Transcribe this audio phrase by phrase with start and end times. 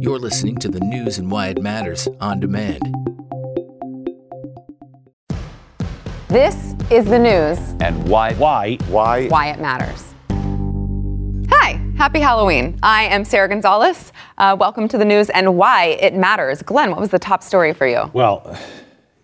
[0.00, 2.80] You're listening to the news and why it matters on demand.
[6.28, 7.58] This is the news.
[7.80, 8.34] And why?
[8.34, 8.76] Why?
[8.88, 9.26] Why?
[9.26, 10.14] Why it matters.
[11.50, 12.78] Hi, happy Halloween.
[12.80, 14.12] I am Sara Gonzales.
[14.38, 16.62] Uh, welcome to the news and why it matters.
[16.62, 18.08] Glenn, what was the top story for you?
[18.12, 18.56] Well,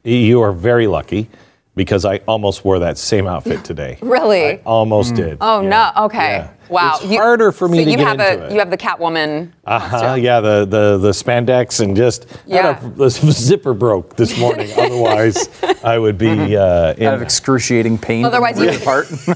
[0.02, 1.30] you are very lucky
[1.76, 3.98] because I almost wore that same outfit today.
[4.00, 4.44] Really?
[4.58, 5.38] I almost did.
[5.40, 5.68] Oh Yeah.
[5.96, 6.04] no.
[6.06, 6.36] Okay.
[6.38, 6.50] Yeah.
[6.70, 6.98] Wow.
[7.02, 8.52] It's harder for me so to you get have into a, it.
[8.52, 9.50] You have the Catwoman.
[9.66, 10.14] Uh huh.
[10.14, 12.72] Yeah, the, the the spandex and just Yeah.
[12.80, 14.70] had a- the zipper broke this morning.
[14.76, 15.48] Otherwise,
[15.84, 17.06] I would be uh, in.
[17.06, 18.24] Out of excruciting pain.
[18.24, 19.06] Otherwise you- apart.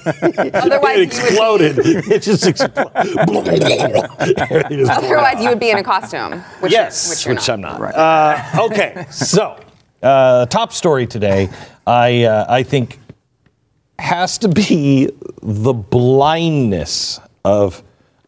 [0.55, 1.79] Otherwise, it you would, exploded.
[1.79, 3.63] it just exploded.
[3.63, 6.41] Everything just blew otherwise you would be in a costume.
[6.61, 7.75] Which yes, You're, which, you're which not.
[7.75, 7.95] I'm not.
[7.95, 9.59] Uh, okay, so
[10.03, 11.51] uh, top story today,
[11.89, 12.99] I uh, I think
[13.99, 15.11] has to be
[15.43, 17.83] the blindness of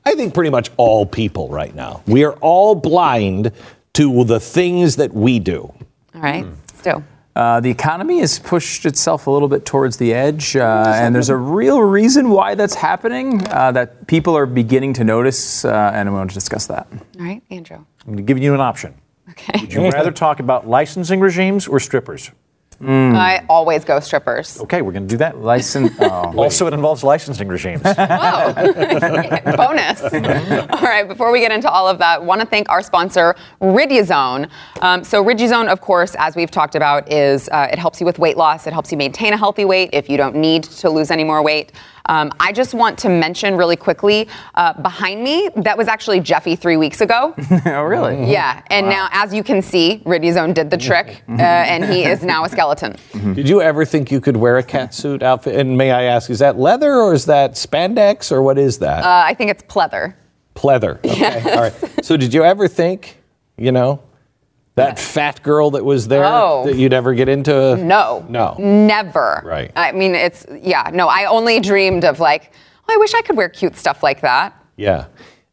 [0.05, 2.03] I think pretty much all people right now.
[2.07, 3.53] We are all blind
[3.93, 5.73] to the things that we do.
[6.15, 6.45] All right.
[6.45, 7.05] Let's.
[7.37, 11.29] Uh, the economy has pushed itself a little bit towards the edge, uh, and there's
[11.29, 16.09] a real reason why that's happening uh, that people are beginning to notice, uh, and
[16.09, 16.89] I want to discuss that.
[16.91, 17.85] All right, Andrew.
[18.07, 18.95] I'm giving you an option.
[19.31, 19.61] Okay.
[19.61, 22.33] Would you rather talk about licensing regimes or strippers?
[22.83, 24.61] I always go strippers.
[24.61, 25.39] Okay, we're going to do that.
[25.39, 25.91] License.
[26.01, 27.83] Oh, Also, it involves licensing regimes.
[27.83, 27.93] Whoa.
[29.57, 30.03] Bonus.
[30.71, 34.49] all right, before we get into all of that, want to thank our sponsor, Riduzone.
[34.81, 38.19] Um, so, Riduzone, of course, as we've talked about, is uh, it helps you with
[38.19, 38.67] weight loss.
[38.67, 41.43] It helps you maintain a healthy weight if you don't need to lose any more
[41.43, 41.73] weight.
[42.11, 46.57] Um, I just want to mention really quickly uh, behind me, that was actually Jeffy
[46.57, 47.35] three weeks ago.
[47.67, 48.31] oh, really?
[48.31, 52.25] yeah, and now, as you can see, Riduzone did the trick, uh, and he is
[52.25, 52.97] now a skeleton.
[53.35, 55.55] Did you ever think you could wear a catsuit outfit?
[55.55, 59.05] And may I ask, is that leather or is that spandex or what is that?
[59.05, 60.15] Uh, I think it's pleather.
[60.57, 60.99] Pleather.
[61.05, 61.53] Okay.
[61.55, 62.05] All right.
[62.05, 63.19] So did you ever think,
[63.57, 64.03] you know,
[64.77, 66.65] that fat girl that was there Oh.
[66.67, 67.77] that you'd ever get into?
[67.77, 68.25] No.
[68.29, 68.55] No.
[68.59, 69.43] Never.
[69.45, 69.71] Right.
[69.77, 72.53] I mean, it's, yeah, no, I only dreamed of like,
[72.89, 74.55] oh, I wish I could wear cute stuff like that.
[74.77, 75.07] Yeah.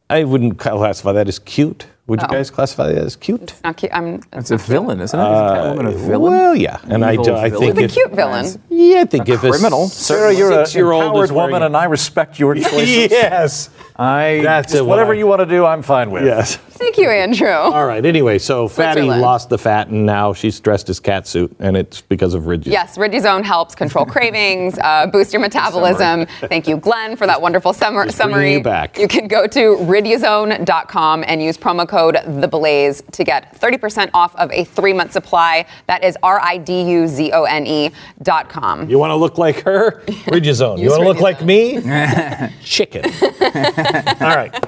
[0.08, 1.86] I wouldn't classify that as cute.
[2.08, 2.32] Would you Oh.
[2.32, 3.42] guys classify that as cute?
[3.42, 3.92] It's not cute.
[3.94, 5.22] I'm, It's a villain, isn't it?
[5.22, 6.32] Isn't Catwoman a villain?
[6.32, 6.78] Well, yeah.
[6.88, 7.60] And I, Evil do, I villain?
[7.76, 8.46] think it's a if, cute villain.
[8.70, 9.84] Yeah, I think if criminal.
[9.84, 13.10] a Sarah, you're a six-year-old empowered wearing- woman, and I respect your choices.
[13.10, 13.70] yes.
[14.00, 16.24] I, That's just it, what whatever I- you want to do, I'm fine with.
[16.24, 16.56] Yes.
[16.56, 17.48] Thank you, Andrew.
[17.50, 18.06] All right.
[18.06, 19.20] Anyway, so Fatty Switzerland.
[19.20, 22.72] lost the fat, and now she's dressed as catsuit, and it's because of Ridges.
[22.72, 26.26] Yes, Riduzone helps control cravings, uh, boost your metabolism.
[26.48, 28.52] Thank you, Glenn, for that wonderful summer, Just bringing summary.
[28.54, 28.96] you back.
[28.96, 34.50] You can go to riduzone.com and use promo code THEBLAZE to get 30% off of
[34.52, 35.66] a three-month supply.
[35.86, 37.90] That is R I D U Z O N E
[38.22, 38.88] dot com.
[38.88, 40.02] You want to look like her?
[40.06, 40.78] Riduzone.
[40.78, 41.80] you want to look like me?
[42.62, 43.04] chicken.
[43.24, 44.66] All right.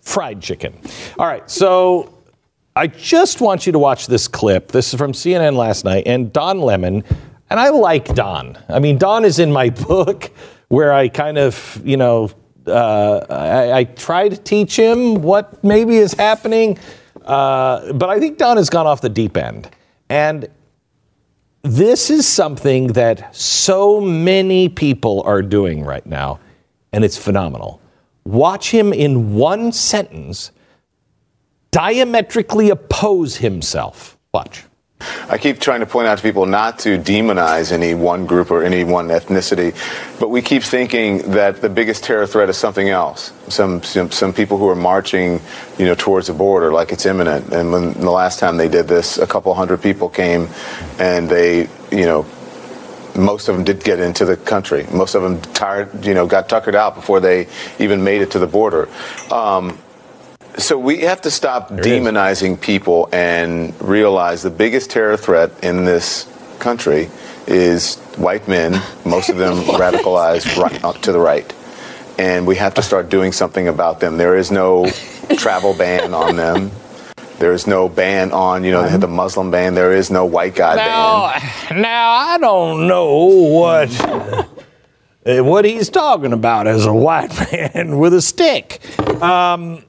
[0.00, 0.78] Fried chicken.
[1.18, 1.48] All right.
[1.50, 2.14] So
[2.74, 4.72] I just want you to watch this clip.
[4.72, 7.04] This is from CNN last night, and Don Lemon.
[7.50, 8.56] And I like Don.
[8.68, 10.30] I mean, Don is in my book
[10.68, 12.30] where I kind of, you know,
[12.66, 16.78] uh, I, I try to teach him what maybe is happening.
[17.24, 19.70] Uh, but I think Don has gone off the deep end.
[20.08, 20.48] And
[21.62, 26.40] this is something that so many people are doing right now,
[26.92, 27.80] and it's phenomenal.
[28.24, 30.52] Watch him in one sentence
[31.70, 34.18] diametrically oppose himself.
[34.32, 34.64] Watch.
[35.28, 38.62] I keep trying to point out to people not to demonize any one group or
[38.62, 39.74] any one ethnicity,
[40.18, 43.32] but we keep thinking that the biggest terror threat is something else.
[43.48, 45.40] Some some, some people who are marching,
[45.78, 47.52] you know, towards the border like it's imminent.
[47.52, 50.48] And when the last time they did this, a couple hundred people came,
[50.98, 52.26] and they, you know,
[53.16, 54.86] most of them did get into the country.
[54.92, 58.38] Most of them tired, you know, got tuckered out before they even made it to
[58.38, 58.88] the border.
[59.30, 59.78] Um,
[60.58, 61.86] so we have to stop is.
[61.86, 66.26] demonizing people and realize the biggest terror threat in this
[66.58, 67.08] country
[67.46, 71.52] is white men, most of them radicalized right, to the right.
[72.18, 74.18] And we have to start doing something about them.
[74.18, 74.90] There is no
[75.36, 76.70] travel ban on them.
[77.38, 79.74] There is no ban on, you know, they had the Muslim ban.
[79.74, 81.80] There is no white guy ban.
[81.80, 83.90] now I don't know what
[85.26, 87.32] uh, what he's talking about as a white
[87.74, 88.80] man with a stick.
[89.22, 89.82] Um,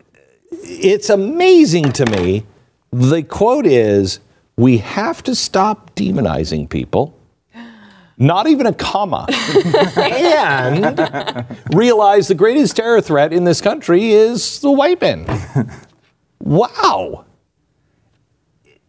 [0.52, 2.46] it's amazing to me.
[2.92, 4.20] The quote is,
[4.58, 7.16] "We have to stop demonizing people."
[8.18, 9.26] Not even a comma.
[9.96, 15.26] and realize the greatest terror threat in this country is the white man.
[16.40, 17.26] Wow.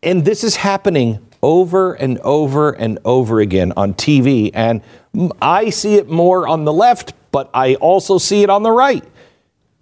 [0.02, 4.50] And this is happening over and over and over again on TV.
[4.54, 4.82] And
[5.40, 9.04] I see it more on the left, but I also see it on the right.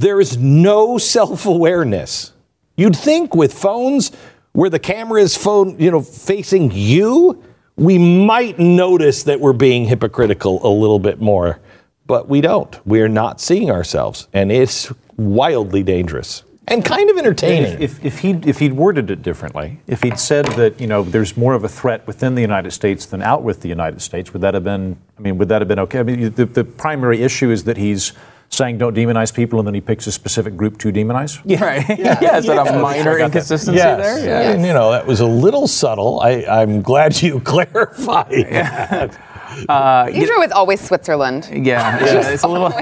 [0.00, 2.32] There is no self awareness
[2.81, 4.11] You'd think with phones
[4.52, 7.44] where the camera is phone, you know, facing you,
[7.76, 11.61] we might notice that we're being hypocritical a little bit more,
[12.06, 12.75] but we don't.
[12.87, 17.82] We're not seeing ourselves, and it's wildly dangerous and kind of entertaining.
[17.82, 21.37] If, if, he'd, if he'd worded it differently, if he'd said that, you know, there's
[21.37, 24.41] more of a threat within the United States than out with the United States, would
[24.41, 25.99] that have been, I mean, would that have been okay?
[25.99, 28.14] I mean, the, the primary issue is that he's
[28.50, 31.41] saying don't demonize people and then he picks a specific group to demonize?
[31.44, 31.64] Yeah.
[31.64, 31.88] Right.
[31.99, 32.37] Yeah.
[32.37, 34.23] Is that a minor inconsistency Yes.
[34.23, 34.52] there?
[34.52, 36.20] And, you know, that was a little subtle.
[36.20, 39.17] I, I'm glad you clarified
[39.67, 40.12] that.
[40.12, 41.49] Pedro is always Switzerland.
[41.52, 42.02] Yeah.
[42.05, 42.31] yeah.
[42.31, 42.73] It's a little.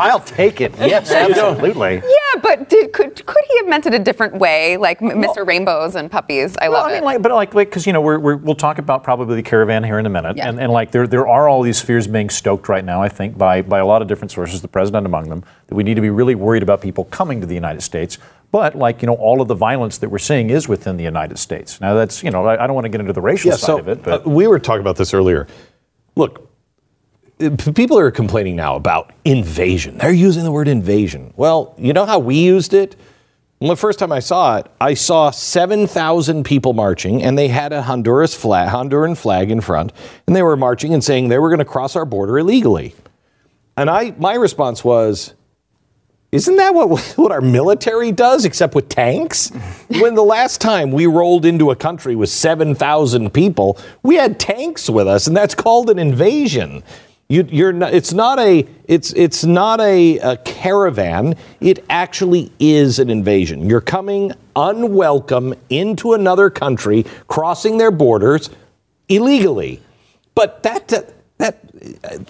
[0.00, 0.74] I'll take it.
[0.78, 1.96] Yes, absolutely.
[1.96, 5.46] Yeah, but did, could could he have meant it a different way, like M- Mr.
[5.46, 6.56] Rainbows and Puppies?
[6.60, 7.04] I Well, love I mean, it.
[7.06, 9.98] like, but like, because you know, we're, we're, we'll talk about probably the caravan here
[9.98, 10.48] in a minute, Yeah.
[10.48, 13.02] and, and like, there there are all these fears being stoked right now.
[13.02, 15.82] I think by by a lot of different sources, the president among them, that we
[15.84, 18.18] need to be really worried about people coming to the United States.
[18.52, 21.38] But like, you know, all of the violence that we're seeing is within the United
[21.38, 21.80] States.
[21.80, 23.66] Now, that's you know, I, I don't want to get into the racial Yeah, side
[23.66, 25.46] so of it, but uh, we were talking about this earlier.
[26.16, 26.50] Look,
[27.74, 29.98] people are complaining now about invasion.
[29.98, 31.34] They're using the word invasion.
[31.36, 32.96] Well, you know how we used it?
[33.60, 37.72] Well, the first time I saw it, I saw 7,000 people marching, and they had
[37.72, 39.92] a Honduras flag, Honduran flag in front,
[40.26, 42.94] and they were marching and saying they were going to cross our border illegally.
[43.76, 45.34] And I, my response was,
[46.32, 49.50] isn't that what, what our military does, except with tanks?
[49.88, 54.90] when the last time we rolled into a country with 7,000 people, we had tanks
[54.90, 56.82] with us, and that's called an invasion.
[57.28, 61.34] You, you're not, it's not a it's it's not a, a caravan.
[61.60, 63.68] It actually is an invasion.
[63.68, 68.48] You're coming unwelcome into another country, crossing their borders
[69.08, 69.82] illegally.
[70.36, 71.58] But that that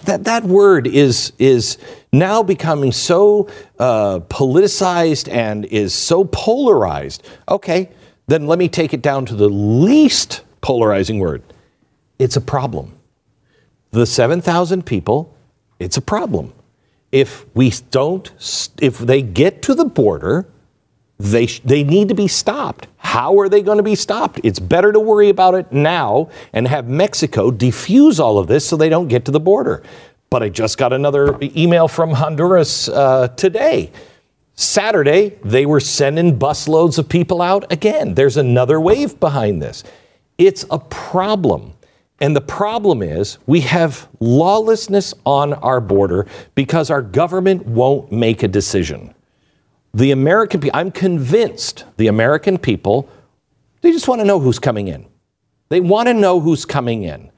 [0.05, 1.77] that that, word is is
[2.11, 3.49] now becoming so
[3.79, 7.27] uh, politicized and is so polarized.
[7.47, 7.89] Okay,
[8.27, 11.41] then let me take it down to the least polarizing word.
[12.19, 12.97] It's a problem.
[13.91, 15.33] The seven thousand people,
[15.79, 16.53] it's a problem.
[17.11, 18.29] If we don't,
[18.81, 20.45] if they get to the border,
[21.19, 22.87] they, they need to be stopped.
[22.97, 24.39] How are they going to be stopped?
[24.43, 28.77] It's better to worry about it now and have Mexico defuse all of this so
[28.77, 29.81] they don't get to the border.
[30.29, 33.91] But I just got another email from Honduras uh, today.
[34.55, 38.15] Saturday, they were sending busloads of people out again.
[38.15, 39.83] There's another wave behind this.
[40.37, 41.73] It's a problem.
[42.19, 48.43] And the problem is we have lawlessness on our border because our government won't make
[48.43, 49.13] a decision
[49.93, 53.09] the American people, I'm convinced the American people,
[53.81, 55.05] they just want to know who's coming in.
[55.69, 57.31] They want to know who's coming in.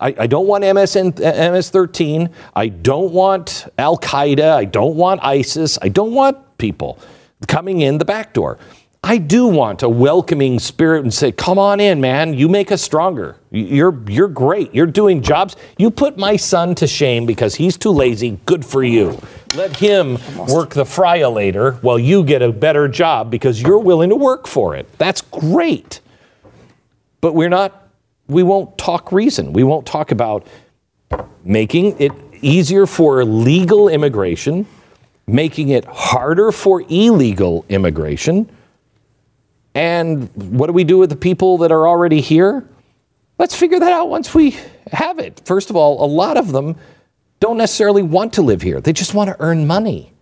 [0.00, 2.30] I, I don't want MSN, MS 13.
[2.54, 4.52] I don't want Al Qaeda.
[4.52, 5.78] I don't want ISIS.
[5.80, 6.98] I don't want people
[7.46, 8.58] coming in the back door.
[9.06, 12.32] I do want a welcoming spirit and say, come on in, man.
[12.32, 13.36] You make us stronger.
[13.50, 14.74] You're, you're great.
[14.74, 15.56] You're doing jobs.
[15.76, 18.40] You put my son to shame because he's too lazy.
[18.46, 19.20] Good for you.
[19.54, 20.16] Let him
[20.48, 24.46] work the fryer later while you get a better job because you're willing to work
[24.46, 24.90] for it.
[24.96, 26.00] That's great.
[27.20, 27.90] But we're not,
[28.26, 29.52] we won't talk reason.
[29.52, 30.46] We won't talk about
[31.44, 34.66] making it easier for legal immigration,
[35.26, 38.48] making it harder for illegal immigration.
[39.74, 42.68] And what do we do with the people that are already here?
[43.38, 44.56] Let's figure that out once we
[44.92, 45.42] have it.
[45.44, 46.76] First of all, a lot of them
[47.40, 48.80] don't necessarily want to live here.
[48.80, 50.12] They just want to earn money.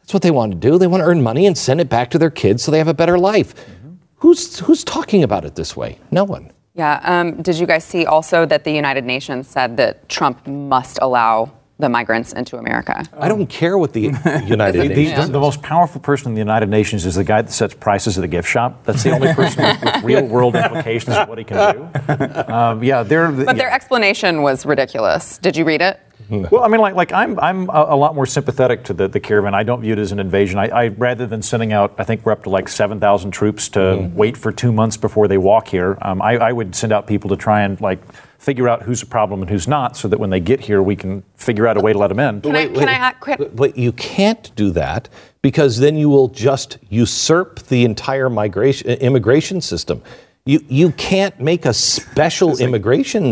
[0.00, 0.78] That's what they want to do.
[0.78, 2.86] They want to earn money and send it back to their kids so they have
[2.86, 3.54] a better life.
[4.16, 5.98] Who's who's talking about it this way?
[6.12, 6.52] No one.
[6.74, 7.00] Yeah.
[7.02, 11.50] Um, did you guys see also that the United Nations said that Trump must allow
[11.78, 13.04] the migrants into America?
[13.18, 14.00] I don't care what the
[14.46, 15.26] United The, Nations.
[15.26, 18.16] the, the most powerful person in the United Nations is the guy that sets prices
[18.16, 18.84] at a gift shop.
[18.84, 22.52] That's the only person with, with real world implications of what he can do.
[22.52, 23.30] Um, yeah, they're.
[23.30, 25.38] But their explanation was ridiculous.
[25.38, 26.00] Did you read it?
[26.28, 29.20] Well, I mean, like, like I'm, I'm a, a lot more sympathetic to the, the
[29.20, 29.54] caravan.
[29.54, 30.58] I don't view it as an invasion.
[30.58, 34.10] I, I rather than sending out, I think we're up to like 7,000 troops to
[34.12, 35.96] wait for two months before they walk here.
[36.02, 38.00] Um, I, I would send out people to try and like
[38.46, 40.94] figure out who's a problem and who's not, so that when they get here, we
[40.94, 42.40] can figure out a way to let them in.
[42.40, 43.38] Can I, can I act quick?
[43.38, 45.08] But- But you can't do that
[45.42, 50.00] because then you will just usurp the entire migration immigration system.
[50.44, 53.26] You you can't make a special immigration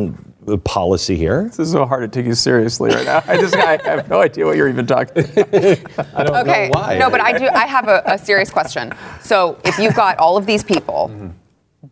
[0.49, 1.45] uh, policy here.
[1.45, 3.23] This is so hard to take you seriously right now.
[3.29, 5.55] I just I have no idea what you're even talking about.
[6.19, 6.69] I don't Okay.
[6.69, 6.99] know why.
[6.99, 7.47] No, but I do.
[7.47, 8.93] I have a, a serious question.
[9.23, 11.03] So, if you've got all of these people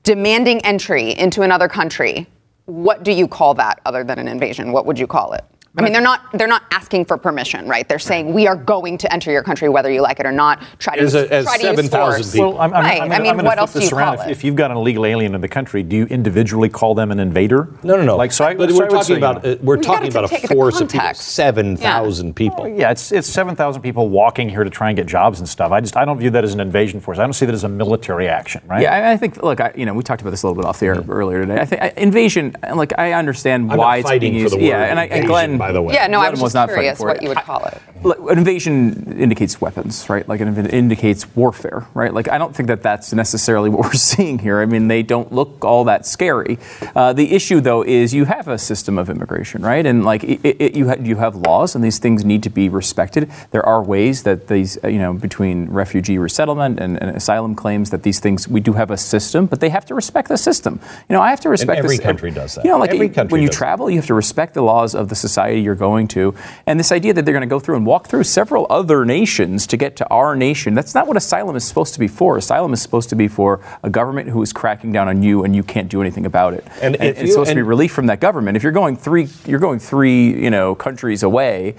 [0.03, 2.27] demanding entry into another country,
[2.67, 4.73] what do you call that other than an invasion?
[4.73, 5.45] What would you call it?
[5.75, 7.89] I mean, they're not they're not asking for permission, right?
[7.89, 10.63] They're saying we are going to enter your country whether you like it or not.
[10.79, 11.91] Try to As a- use, as try to use 7,000
[12.23, 12.33] force.
[12.33, 12.53] people.
[12.53, 13.01] Well, I'm, I'm, right.
[13.01, 14.17] I'm, I I'm mean, gonna what flip else do this you around.
[14.17, 14.33] call If, it?
[14.33, 17.19] if you've got an illegal alien in the country, do you individually call them an
[17.19, 17.69] invader?
[17.83, 18.17] No, no, no.
[18.19, 19.83] Like, so I, but so we're I talking say, about you know, uh, we're You
[19.83, 21.23] talking gotta about a force of people, context.
[21.29, 22.69] seven thousand people.
[22.69, 25.73] Yeah, it's it's seven thousand people walking here to try and get jobs and stuff.
[25.73, 27.19] I just I don't view that as an invasion force.
[27.19, 28.83] I don't see that as a military action, right?
[28.83, 29.43] Yeah, I, I think.
[29.43, 31.47] Look, I, you know, we talked about this a little bit off the air earlier
[31.47, 31.61] today.
[31.63, 32.55] I think I, invasion.
[32.75, 34.67] Like, I understand why it's fighting being for used.
[34.67, 35.95] yeah, and, I, and Glenn, by the way.
[35.95, 37.23] yeah, no, I was was just not fighting curious what it.
[37.23, 37.79] you would call it.
[38.03, 40.27] Look, an invasion indicates weapons, right?
[40.29, 42.13] Like it indicates warfare, right?
[42.13, 44.61] Like I don't think that that's necessarily what we're seeing here.
[44.61, 46.59] I mean, they don't look all that scary.
[46.97, 49.87] Uh, the issue, though, is you have a system of immigration, right?
[49.87, 52.69] And like it, it, you ha- you have laws, and these things need to be
[52.69, 53.31] respected.
[53.53, 57.91] There are ways that these, uh, you know, between refugee resettlement and, and asylum claims,
[57.91, 60.81] that these things we do have a system, but they have to respect the system.
[61.09, 61.79] You know, I have to respect.
[61.79, 62.65] every this- country does that.
[62.65, 63.65] You know, like Every you- country when you does that.
[63.65, 66.35] travel, you have to respect the laws of the society you're going to.
[66.67, 69.67] And this idea that they're going to go through and walk through several other nations
[69.69, 72.37] to get to our nation, that's not what asylum is supposed to be for.
[72.37, 75.55] Asylum is supposed to be for a government who is cracking down on you and
[75.57, 76.67] you can't do anything about it.
[76.81, 78.57] And And, it's you- supposed to be relief from that government.
[78.57, 81.75] If you're going three, you're going three, you know, countries away.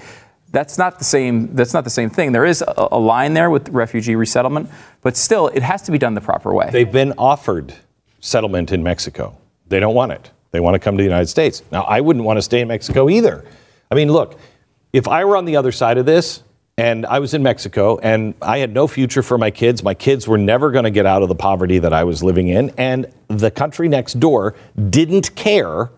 [0.51, 1.55] That's not the same.
[1.55, 2.31] That's not the same thing.
[2.31, 4.69] There is a, a line there with refugee resettlement,
[5.01, 6.69] but still, it has to be done the proper way.
[6.71, 7.73] They've been offered
[8.19, 9.35] settlement in Mexico.
[9.67, 10.29] They don't want it.
[10.51, 11.63] They want to come to the United States.
[11.71, 13.43] Now, I wouldn't want to stay in Mexico either.
[13.91, 14.39] I mean, look,
[14.91, 16.43] if I were on the other side of this
[16.77, 20.27] and I was in Mexico and I had no future for my kids, my kids
[20.27, 23.11] were never going to get out of the poverty that I was living in, and
[23.27, 24.55] the country next door
[24.89, 25.91] didn't care,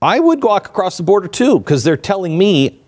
[0.00, 2.80] I would walk across the border too because they're telling me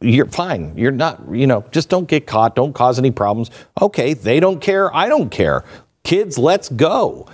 [0.00, 0.76] you're fine.
[0.76, 2.54] You're not, you know, just don't get caught.
[2.54, 3.50] Don't cause any problems.
[3.80, 4.94] Okay, they don't care.
[4.94, 5.64] I don't care.
[6.04, 7.28] Kids, let's go.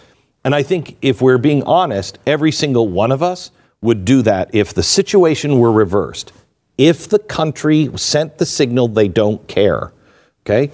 [0.45, 3.51] And I think if we're being honest, every single one of us
[3.85, 6.33] would do that if the situation were reversed.
[6.79, 9.93] If the country sent the signal they don't care.
[10.45, 10.73] Okay?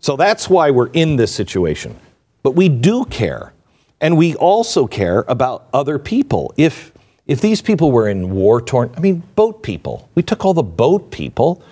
[0.00, 1.96] So that's why we're in this situation.
[2.42, 3.52] But we do care.
[4.00, 6.52] And we also care about other people.
[6.56, 6.92] If
[7.26, 10.08] if these people were in war torn, I mean, boat people.
[10.14, 11.62] We took all the boat people.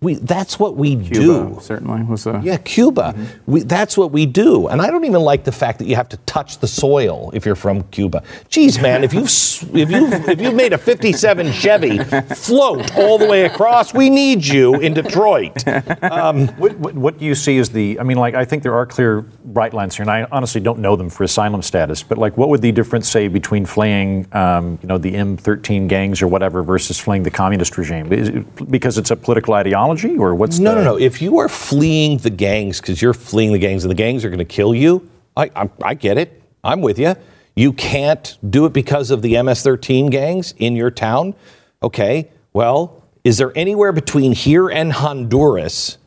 [0.00, 1.58] We, that's what we Cuba do.
[1.60, 3.16] certainly was a Yeah, Cuba.
[3.46, 4.68] We, that's what we do.
[4.68, 7.44] And I don't even like the fact that you have to touch the soil if
[7.44, 8.22] you're from Cuba.
[8.48, 9.28] Geez, man, if you've
[9.74, 11.98] if you have if you've made a '57 Chevy
[12.34, 15.64] float all the way across, we need you in Detroit.
[15.66, 17.98] What, what, what do you see as the?
[17.98, 20.78] I mean, like I think there are clear bright lines here, and I honestly don't
[20.78, 22.02] know them for asylum status.
[22.02, 26.22] But like, what would the difference say between fleeing, um, you know, the M13 gangs
[26.22, 28.12] or whatever versus fleeing the communist regime?
[28.12, 29.87] Is it because it's a political ideology,
[30.18, 30.98] or what's No, the, no, no.
[30.98, 34.28] If you are fleeing the gangs because you're fleeing the gangs and the gangs are
[34.28, 36.42] going to kill you, I, I, I get it.
[36.64, 37.14] I'm with you.
[37.56, 41.34] You can't do it because of the MS-13 gangs in your town.
[41.82, 42.30] Okay.
[42.52, 45.98] Well, is there anywhere between here and Honduras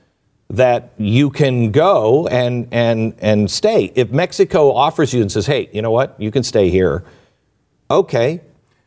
[0.49, 3.91] that you can go and and and stay?
[3.95, 6.15] If Mexico offers you and says, "Hey, you know what?
[6.19, 7.03] You can stay here."
[7.89, 8.41] Okay.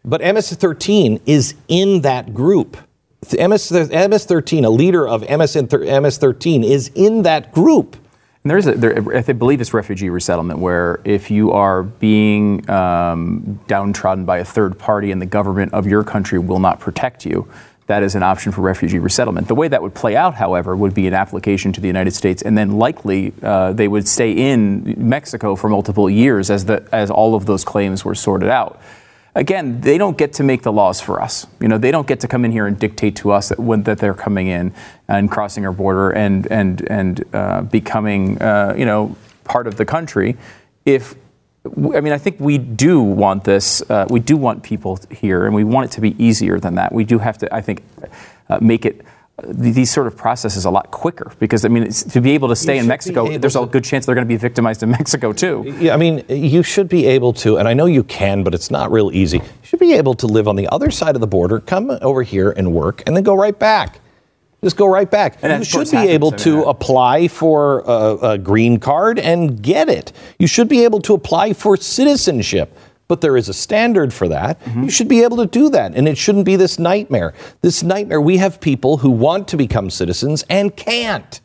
[0.04, 2.76] But MS-13 is in that group.
[3.32, 7.96] MS, MS-13, a leader of MS, MS-13 is in that group.
[8.44, 13.58] And there's a, there, I believe it's refugee resettlement where if you are being um,
[13.66, 17.48] downtrodden by a third party and the government of your country will not protect you,
[17.86, 19.48] that is an option for refugee resettlement.
[19.48, 22.42] The way that would play out, however, would be an application to the United States,
[22.42, 27.10] and then likely uh, they would stay in Mexico for multiple years as the as
[27.10, 28.80] all of those claims were sorted out.
[29.36, 31.46] Again, they don't get to make the laws for us.
[31.60, 33.82] You know, they don't get to come in here and dictate to us that when
[33.82, 34.72] that they're coming in
[35.08, 39.84] and crossing our border and and and uh, becoming uh, you know part of the
[39.84, 40.36] country.
[40.84, 41.14] If
[41.66, 43.82] I mean, I think we do want this.
[43.88, 46.92] Uh, we do want people here, and we want it to be easier than that.
[46.92, 47.82] We do have to, I think,
[48.50, 49.00] uh, make it.
[49.42, 52.54] These sort of processes a lot quicker because I mean it's, to be able to
[52.56, 55.32] stay You in Mexico, there's a good chance they're going to be victimized in Mexico
[55.32, 55.64] too.
[55.80, 58.70] Yeah, I mean, you should be able to, and I know you can, but it's
[58.70, 59.38] not real easy.
[59.38, 62.22] You should be able to live on the other side of the border, come over
[62.22, 63.98] here and work, and then go right back.
[64.62, 65.38] Just go right back.
[65.42, 66.12] And you should be happens.
[66.12, 70.12] able I mean, to apply for a, a green card and get it.
[70.38, 72.78] You should be able to apply for citizenship.
[73.06, 74.60] But there is a standard for that.
[74.64, 74.84] Mm-hmm.
[74.84, 75.94] You should be able to do that.
[75.94, 77.34] And it shouldn't be this nightmare.
[77.60, 81.40] This nightmare, we have people who want to become citizens and can't.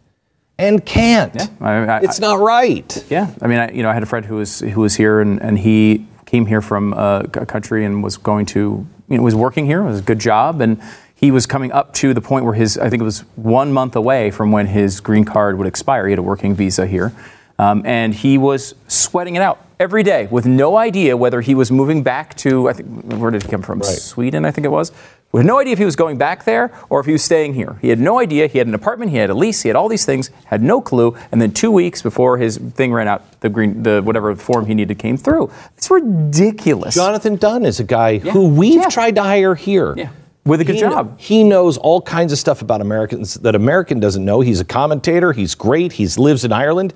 [0.57, 1.33] And can't.
[1.35, 3.05] Yeah, I- I- it's not right.
[3.09, 5.21] Yeah, I mean, I, you know, I had a friend who was who was here,
[5.21, 9.35] and, and he came here from a country and was going to, you know, was
[9.35, 9.81] working here.
[9.81, 10.81] It was a good job, and
[11.15, 13.95] he was coming up to the point where his, I think it was one month
[13.95, 16.05] away from when his green card would expire.
[16.07, 17.13] He had a working visa here,
[17.59, 21.71] um, and he was sweating it out every day with no idea whether he was
[21.71, 23.83] moving back to, I think, where did he come from?
[23.83, 24.91] Sweden, I think it was.
[25.31, 27.53] We had no idea if he was going back there or if he was staying
[27.53, 27.77] here.
[27.81, 28.47] He had no idea.
[28.47, 30.81] He had an apartment, he had a lease, he had all these things, had no
[30.81, 31.15] clue.
[31.31, 34.73] And then two weeks before his thing ran out, the green, the whatever form he
[34.73, 35.51] needed came through.
[35.77, 36.95] It's ridiculous.
[36.95, 38.89] Jonathan Dunn is a guy who we've Yeah.
[38.89, 39.93] tried to hire here.
[39.95, 40.09] Yeah.
[40.45, 41.13] With a good He- job.
[41.19, 44.39] He knows all kinds of stuff about Americans that American doesn't know.
[44.41, 45.31] He's a commentator.
[45.31, 45.91] He's great.
[45.93, 46.93] He lives in Ireland.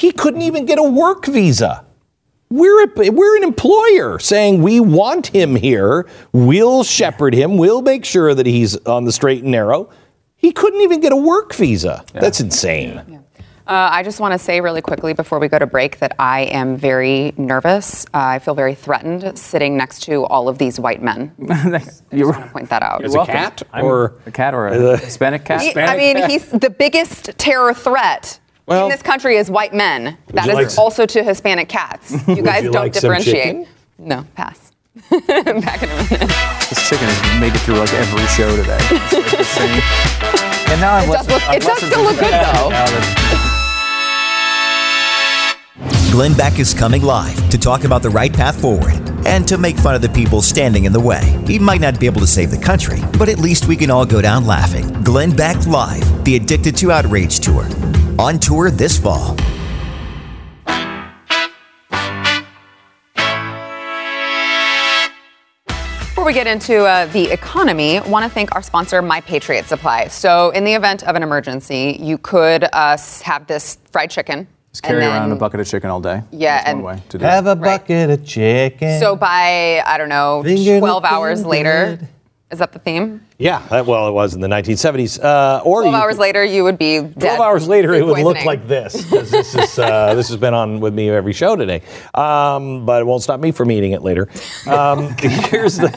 [0.00, 1.84] He couldn't even get a work visa.
[2.48, 6.08] We're, a, we're an employer saying we want him here.
[6.32, 7.58] We'll shepherd him.
[7.58, 9.90] We'll make sure that he's on the straight and narrow.
[10.36, 12.02] He couldn't even get a work visa.
[12.14, 13.22] That's insane.
[13.66, 16.44] Uh, I just want to say really quickly before we go to break that I
[16.44, 18.06] am very nervous.
[18.06, 21.34] Uh, I feel very threatened sitting next to all of these white men.
[21.50, 23.04] I just You're want to point that out.
[23.04, 25.60] As a cat or a cat or a Hispanic cat?
[25.60, 30.16] He- I mean, he's the biggest terror threat Well- in this country is white men.
[30.28, 32.12] That is like also to Hispanic cats.
[32.28, 33.66] You guys you don't like differentiate.
[33.98, 34.70] No, pass.
[35.10, 36.30] Back in a minute.
[36.70, 38.78] This chicken has made it through like every show today.
[38.80, 39.82] It's like the same.
[40.72, 42.70] And now I'm It less, does look- it does still look good, though.
[46.12, 49.76] Glenn Beck is coming live to talk about the right path forward and to make
[49.76, 51.38] fun of the people standing in the way.
[51.46, 54.04] He might not be able to save the country, but at least we can all
[54.06, 54.88] go down laughing.
[55.04, 57.64] Glenn Beck Live, the Addicted to Outrage Tour.
[58.20, 59.34] On tour this fall.
[65.66, 70.08] Before we get into uh, the economy, want to thank our sponsor, My Patriot Supply.
[70.08, 74.46] So, in the event of an emergency, you could uh, have this fried chicken.
[74.70, 76.22] Just carry and around a bucket of chicken all day.
[76.30, 77.50] Yeah, That's and- one way to do have it.
[77.52, 79.00] a bucket of chicken.
[79.00, 82.08] So by I don't know, Finger 12 hours later, good.
[82.50, 83.24] Is that the theme?
[83.38, 85.22] yeah, that, well, it was in the 1970s.
[85.22, 87.20] Uh, or 12 you hours later, you would be dead.
[87.20, 89.04] 12 hours later, it would look like this.
[89.10, 91.82] this is uh, this has been on with me every show today,
[92.14, 94.28] um, but it won't stop me from eating it later.
[94.66, 95.88] Um, here's the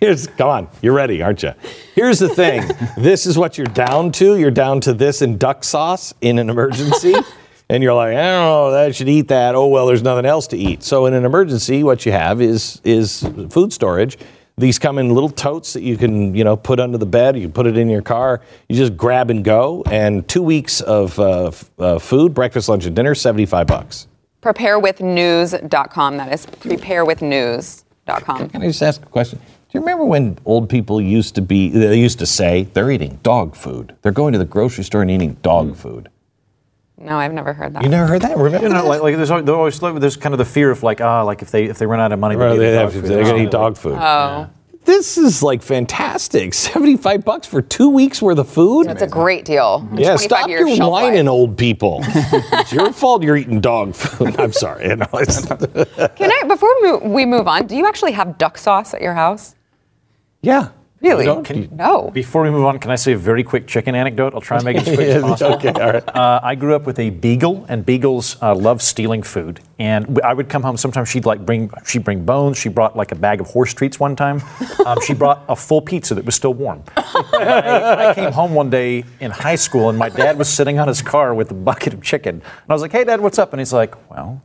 [0.00, 1.52] here's come on, you're ready, aren't you?
[1.94, 2.68] Here's the thing.
[2.96, 4.36] this is what you're down to.
[4.36, 7.14] You're down to this and duck sauce in an emergency.
[7.66, 9.54] And you're like, I don't know, I should eat that.
[9.54, 10.82] Oh well, there's nothing else to eat.
[10.82, 14.18] So in an emergency, what you have is is food storage.
[14.56, 17.34] These come in little totes that you can, you know, put under the bed.
[17.36, 18.40] You can put it in your car.
[18.68, 19.82] You just grab and go.
[19.90, 24.06] And two weeks of uh, f- uh, food, breakfast, lunch, and dinner, seventy-five bucks.
[24.42, 26.16] Preparewithnews.com.
[26.18, 28.48] That is preparewithnews.com.
[28.50, 29.40] Can I just ask a question?
[29.40, 31.70] Do you remember when old people used to be?
[31.70, 33.96] They used to say they're eating dog food.
[34.02, 36.10] They're going to the grocery store and eating dog food.
[36.96, 37.82] No, I've never heard that.
[37.82, 38.36] You never heard that?
[38.36, 38.66] Remember?
[38.68, 41.00] You know, like, like there's, always, there's always there's kind of the fear of like
[41.00, 42.92] ah like if they if they run out of money Well, they they eat have
[42.92, 43.10] dog to- food.
[43.10, 43.44] they're going to Oh.
[43.46, 43.98] eat dog food.
[44.00, 44.48] oh,
[44.84, 46.54] This is like fantastic.
[46.54, 48.86] 75 bucks for two weeks worth of food?
[48.86, 49.88] that's a great deal.
[49.94, 51.32] yeah, stop years your shelf whining, life.
[51.32, 51.98] old people.
[52.04, 54.36] it's your fault you're eating dog food.
[54.38, 54.88] I'm sorry.
[54.88, 55.46] You know, it's-
[56.16, 56.70] Can I, before
[57.08, 59.54] we move on, do you actually have duck sauce at your house?
[60.42, 60.68] yeah.
[61.04, 61.42] Really?
[61.44, 62.10] Can No.
[62.10, 64.34] Before we move on, can I say a very quick chicken anecdote?
[64.34, 65.54] I'll try and make it as quick as possible.
[65.56, 66.16] okay, all right.
[66.16, 69.60] Uh, I grew up with a beagle, and beagles uh, love stealing food.
[69.78, 70.76] And I would come home.
[70.76, 72.56] Sometimes she'd like bring she'd bring bones.
[72.58, 74.40] She brought like a bag of horse treats one time.
[74.84, 76.82] Um, she brought a full pizza that was still warm.
[76.96, 80.88] I, I came home one day in high school, and my dad was sitting on
[80.88, 82.34] his car with a bucket of chicken.
[82.34, 84.42] And I was like, "Hey, Dad, what's up?" And he's like, "Well,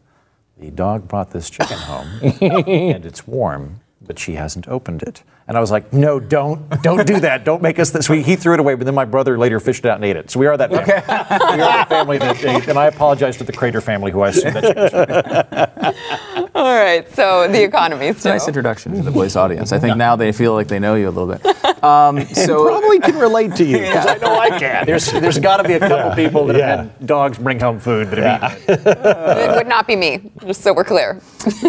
[0.58, 2.08] the dog brought this chicken home,
[2.42, 7.06] and it's warm." But she hasn't opened it, and I was like, "No, don't, don't
[7.08, 7.44] do that.
[7.44, 9.84] Don't make us this." We, he threw it away, but then my brother later fished
[9.84, 10.30] it out and ate it.
[10.30, 10.94] So we are that family.
[11.58, 14.30] we are the family that ate, and I apologize to the Crater family, who I
[14.30, 15.94] assume that chicken
[16.36, 18.06] was All right, so the economy.
[18.08, 19.72] It's nice introduction to the voice audience.
[19.72, 21.46] I think now they feel like they know you a little bit.
[21.80, 24.86] Um, so Probably can relate to you because I know I can.
[24.86, 26.68] There's, there's got to be a couple people that Yeah.
[26.68, 28.98] have had dogs bring home food that have eaten it.
[28.98, 31.22] It would not be me, just so we're clear.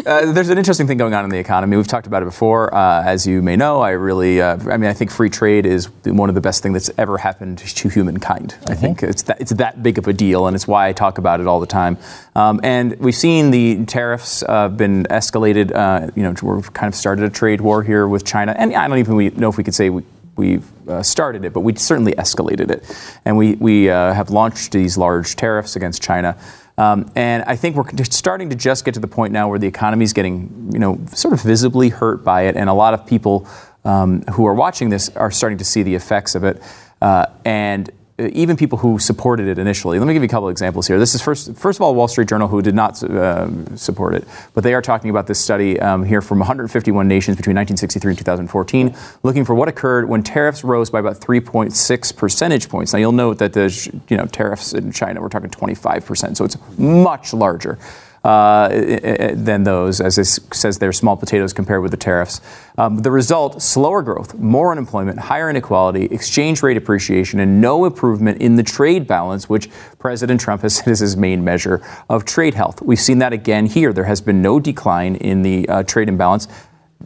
[0.04, 1.76] uh, there's an interesting thing going on in the economy.
[1.76, 2.74] We've talked about it before.
[2.74, 5.87] Uh, as you may know, I really, uh, I mean, I think free trade is
[6.04, 8.56] one of the best things that's ever happened to humankind.
[8.66, 11.18] I think it's that, it's that big of a deal, and it's why I talk
[11.18, 11.96] about it all the time.
[12.35, 15.72] Um, and we've seen the tariffs uh, been escalated.
[15.72, 18.88] Uh, you know, we've kind of started a trade war here with China, and I
[18.88, 20.02] don't even know if we could say we,
[20.37, 22.85] we've uh, started it, but we certainly escalated it.
[23.24, 26.37] And we, we uh, have launched these large tariffs against China.
[26.80, 29.66] Um, and I think we're starting to just get to the point now where the
[29.66, 32.56] economy is getting, you know, sort of visibly hurt by it.
[32.56, 33.46] And a lot of people
[33.84, 36.62] um, who are watching this are starting to see the effects of it.
[37.02, 37.90] Uh, and
[38.33, 39.98] even people who supported it initially.
[39.98, 40.98] Let me give you a couple examples here.
[40.98, 44.26] This is first, first of all, Wall Street Journal, who did not uh, support it,
[44.54, 48.18] but they are talking about this study um, here from 151 nations between 1963 and
[48.18, 52.92] 2014, looking for what occurred when tariffs rose by about 3.6 percentage points.
[52.92, 53.70] Now, you'll note that the
[54.09, 57.78] you know tariffs in China, we're talking 25 percent, so it's much larger.
[58.22, 62.40] Uh, than those, as it says they're small potatoes compared with the tariffs.
[62.76, 68.40] Um, the result slower growth, more unemployment, higher inequality, exchange rate appreciation, and no improvement
[68.40, 72.54] in the trade balance, which President Trump has said is his main measure of trade
[72.54, 72.83] health.
[72.83, 73.92] We've seen that again here.
[73.92, 76.46] There has been no decline in the uh, trade imbalance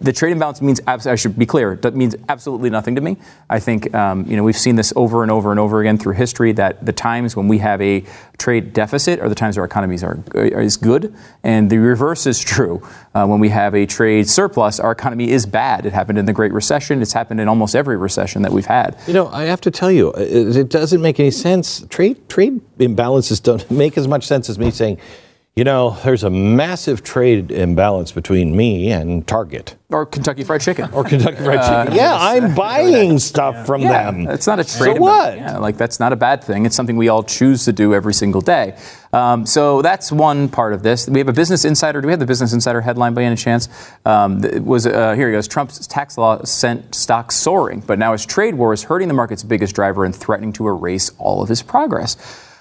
[0.00, 3.16] the trade imbalance means, I should be clear, that means absolutely nothing to me.
[3.48, 6.14] I think, um, you know, we've seen this over and over and over again through
[6.14, 8.04] history that the times when we have a
[8.36, 12.82] trade deficit are the times our economies are, is good, and the reverse is true.
[13.14, 15.86] Uh, when we have a trade surplus, our economy is bad.
[15.86, 17.00] It happened in the Great Recession.
[17.00, 18.98] It's happened in almost every recession that we've had.
[19.06, 21.84] You know, I have to tell you, it, it doesn't make any sense.
[21.88, 24.98] Trade trade imbalances don't make as much sense as me saying,
[25.56, 29.76] you know, there's a massive trade imbalance between me and Target.
[29.88, 30.90] Or Kentucky Fried Chicken.
[30.92, 31.92] Or Kentucky Fried Chicken.
[31.92, 34.26] Uh, yeah, I'm buying stuff from yeah, them.
[34.26, 34.96] It's not a trade.
[34.96, 35.36] So what?
[35.36, 36.66] Yeah, like that's not a bad thing.
[36.66, 38.76] It's something we all choose to do every single day.
[39.12, 41.08] Um, so that's one part of this.
[41.08, 42.00] We have a Business Insider.
[42.00, 43.68] Do we have the Business Insider headline by any chance?
[44.04, 45.46] Um, it was uh, here he goes.
[45.46, 49.44] Trump's tax law sent stocks soaring, but now his trade war is hurting the market's
[49.44, 52.16] biggest driver and threatening to erase all of his progress.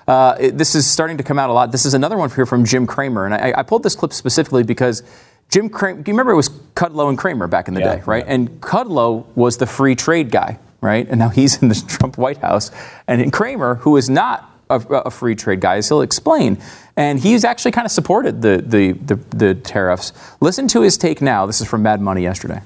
[0.07, 1.71] Uh, it, this is starting to come out a lot.
[1.71, 4.63] This is another one here from Jim Cramer, and I, I pulled this clip specifically
[4.63, 5.03] because
[5.49, 6.01] Jim Cramer.
[6.01, 8.25] Do you remember it was Kudlow and Cramer back in the yeah, day, right?
[8.25, 8.33] Yeah.
[8.33, 11.07] And Kudlow was the free trade guy, right?
[11.07, 12.71] And now he's in the Trump White House,
[13.07, 16.57] and Cramer, who is not a, a, free trade guy, as he'll explain.
[16.95, 20.13] And he's actually kind of supported the, the, the, the tariffs.
[20.41, 21.45] Listen to his take now.
[21.45, 22.61] This is from Mad Money yesterday.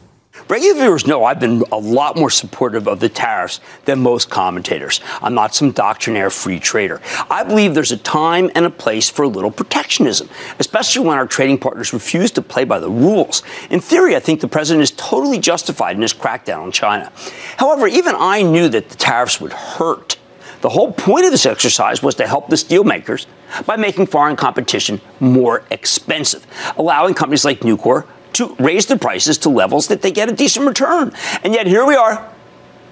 [0.47, 5.01] Regular viewers know I've been a lot more supportive of the tariffs than most commentators.
[5.21, 7.01] I'm not some doctrinaire free trader.
[7.29, 11.27] I believe there's a time and a place for a little protectionism, especially when our
[11.27, 13.43] trading partners refuse to play by the rules.
[13.69, 17.11] In theory, I think the president is totally justified in his crackdown on China.
[17.57, 20.17] However, even I knew that the tariffs would hurt.
[20.61, 23.27] The whole point of this exercise was to help the steelmakers
[23.65, 26.47] by making foreign competition more expensive,
[26.77, 30.67] allowing companies like Nucor to raise the prices to levels that they get a decent
[30.67, 31.13] return.
[31.43, 32.31] And yet here we are.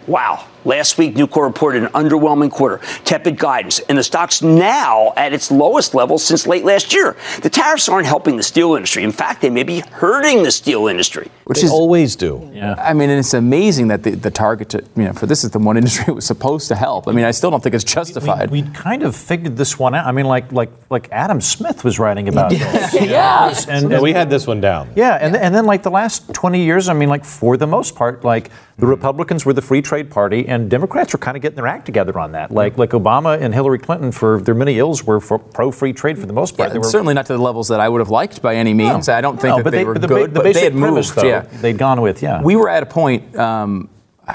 [0.08, 0.46] Wow.
[0.66, 5.52] Last week, Nucor reported an underwhelming quarter, tepid guidance, and the stock's now at its
[5.52, 7.16] lowest level since late last year.
[7.42, 9.04] The tariffs aren't helping the steel industry.
[9.04, 11.30] In fact, they may be hurting the steel industry.
[11.44, 12.50] Which they is always do.
[12.52, 12.74] Yeah.
[12.80, 15.52] I mean, and it's amazing that the, the target, to, you know, for this is
[15.52, 17.08] the one industry it was supposed to help.
[17.08, 18.50] I mean, I still don't think it's justified.
[18.50, 20.08] We, we, we kind of figured this one out.
[20.08, 22.94] I mean, like like like Adam Smith was writing about this.
[23.02, 23.54] yeah.
[23.70, 24.92] And, and, we had this one down.
[24.96, 27.96] Yeah, and, and then like the last 20 years, I mean, like for the most
[27.96, 28.88] part, like the mm-hmm.
[28.88, 32.18] Republicans were the free trade party and Democrats were kind of getting their act together
[32.18, 32.52] on that.
[32.52, 36.26] Like like Obama and Hillary Clinton, for their many ills, were pro free trade for
[36.26, 36.72] the most part.
[36.72, 39.08] Yeah, were, certainly not to the levels that I would have liked by any means.
[39.08, 40.74] No, I don't think no, that they, they, were the, good, the, but they had
[40.74, 41.20] premise, moved.
[41.20, 42.22] Though, yeah, they'd gone with.
[42.24, 43.36] Yeah, we were at a point.
[43.36, 43.90] Um,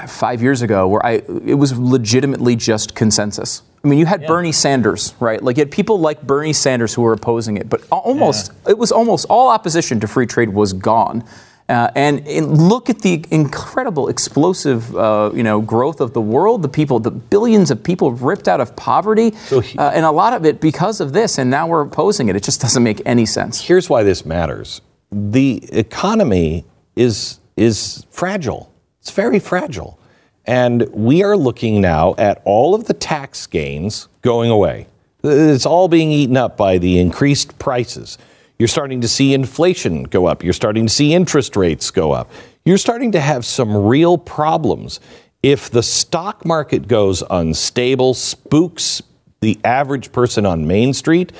[0.07, 3.61] five years ago where I it was legitimately just consensus.
[3.83, 4.27] I mean, you had yeah.
[4.27, 5.41] Bernie Sanders, right?
[5.43, 8.71] Like you had people like Bernie Sanders who were opposing it, but almost yeah.
[8.71, 11.25] it was almost all opposition to free trade was gone.
[11.71, 16.63] Uh, and, and, look at the incredible, explosive, uh, you know, growth of the world.
[16.63, 20.11] The people, the billions of people ripped out of poverty, so he, uh, and a
[20.11, 21.37] lot of it because of this.
[21.37, 22.35] And now we're opposing it.
[22.35, 23.61] It just doesn't make any sense.
[23.61, 24.81] Here's why this matters:
[25.13, 26.65] the economy
[26.97, 28.69] is is fragile.
[28.99, 29.97] It's very fragile,
[30.45, 34.87] and we are looking now at all of the tax gains going away.
[35.23, 38.17] It's all being eaten up by the increased prices.
[38.61, 40.43] You're starting to see inflation go up.
[40.43, 42.29] You're starting to see interest rates go up.
[42.63, 44.99] You're starting to have some real problems.
[45.41, 49.01] If the stock market goes unstable, spooks
[49.39, 51.31] the average person on Main Street,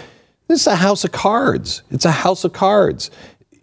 [0.47, 1.83] this is a house of cards.
[1.91, 3.11] It's a house of cards.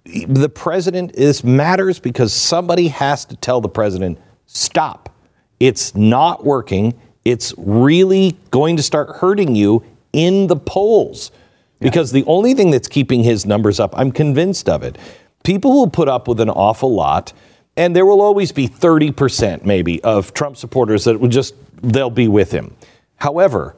[0.05, 5.13] The president, this matters because somebody has to tell the president, stop.
[5.59, 6.97] It's not working.
[7.25, 11.33] It's really going to start hurting you in the polls.
[11.81, 14.99] Because the only thing that's keeping his numbers up, I'm convinced of it.
[15.45, 17.33] People will put up with an awful lot,
[17.77, 22.27] and there will always be 30% maybe of Trump supporters that will just, they'll be
[22.27, 22.75] with him.
[23.17, 23.77] However,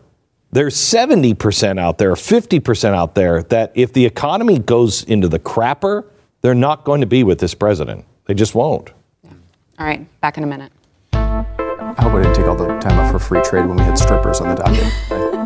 [0.52, 6.06] there's 70% out there, 50% out there that if the economy goes into the crapper,
[6.40, 8.04] they're not going to be with this president.
[8.24, 8.90] They just won't.
[9.22, 9.30] Yeah.
[9.78, 10.72] All right, back in a minute.
[11.12, 13.98] I hope I didn't take all the time off for free trade when we had
[13.98, 15.39] strippers on the docket.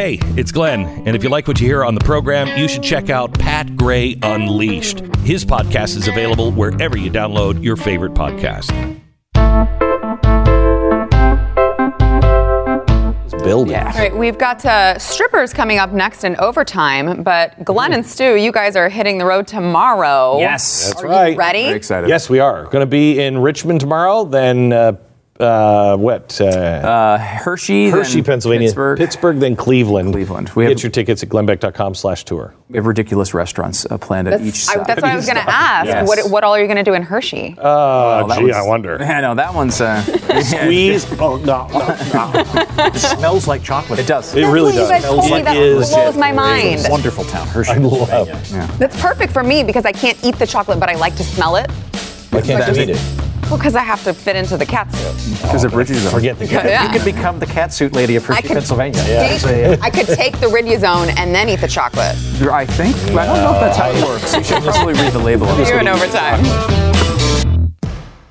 [0.00, 2.82] Hey, it's Glenn, and if you like what you hear on the program, you should
[2.82, 5.00] check out Pat Gray Unleashed.
[5.16, 8.70] His podcast is available wherever you download your favorite podcast.
[13.44, 13.72] Building.
[13.72, 13.92] Yeah.
[13.92, 18.36] All right, we've got uh, strippers coming up next in overtime, but Glenn and Stu,
[18.36, 20.38] you guys are hitting the road tomorrow.
[20.38, 21.36] Yes, that's are right.
[21.36, 21.64] ready?
[21.64, 22.08] Very excited.
[22.08, 22.64] Yes, we are.
[22.64, 24.72] Going to be in Richmond tomorrow, then.
[24.72, 24.92] Uh,
[25.40, 26.40] uh, what?
[26.40, 28.68] Uh, Hershey, Hershey, then Pennsylvania.
[28.68, 28.98] Pittsburgh.
[28.98, 30.12] Pittsburgh, then Cleveland.
[30.12, 30.50] Cleveland.
[30.50, 32.54] We Get have- your tickets at glennbeck.com slash tour.
[32.68, 35.50] We have ridiculous restaurants uh, planned at each I, that's what I was going to
[35.50, 35.86] ask.
[35.86, 36.06] Yes.
[36.06, 37.56] What, what all are you going to do in Hershey?
[37.58, 39.02] Oh, that gee, one's- I wonder.
[39.02, 39.80] I know that one's.
[39.80, 40.00] Uh,
[40.42, 41.04] Squeeze.
[41.20, 42.86] Oh, no, no, no.
[42.86, 43.98] It smells like chocolate.
[43.98, 44.34] It does.
[44.34, 44.90] It really what you does.
[44.90, 45.38] guys told me.
[45.40, 46.86] It That is- blows my mind.
[46.88, 47.72] Wonderful town, Hershey.
[47.72, 48.68] I love Pennsylvania.
[48.74, 48.78] it.
[48.78, 51.56] That's perfect for me because I can't eat the chocolate, but I like to smell
[51.56, 51.70] it.
[52.32, 53.29] I can't Like eat it.
[53.50, 55.42] Well, because I have to fit into the cat suit.
[55.42, 56.12] Because of Ridgey Zone.
[56.12, 56.84] Forget the You could, Yeah.
[56.84, 59.02] you could become the cat suit lady of Hershey, could- Pennsylvania.
[59.02, 62.14] Take- I could take the Riduzone and then eat the chocolate.
[62.50, 62.96] I think.
[63.16, 64.34] I don't know if that's how it works.
[64.36, 65.46] You should probably read the label.
[65.66, 66.44] You're in overtime.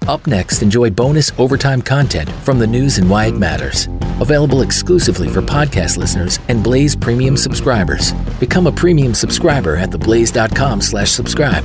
[0.08, 3.88] Up next, enjoy bonus overtime content from the news and why it matters.
[4.22, 8.14] Available exclusively for podcast listeners and Blaze Premium subscribers.
[8.40, 11.64] Become a premium subscriber at theblaze.com slash subscribe.